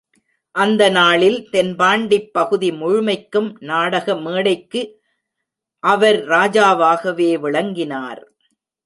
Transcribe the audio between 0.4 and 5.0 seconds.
அந்த நாளில் தென்பாண்டிப் பகுதி முழுமைக்கும் நாடக மேடைக்கு